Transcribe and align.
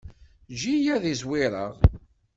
Eǧǧ-iyi 0.51 0.89
ad 0.95 1.03
zwireɣ. 1.19 1.73